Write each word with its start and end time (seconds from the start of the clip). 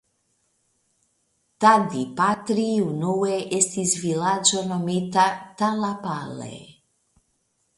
Tadipatri 1.65 2.65
unue 2.85 3.35
estis 3.59 3.93
vilaĝo 4.07 4.65
nomita 4.71 5.27
Tallapalle. 5.61 6.51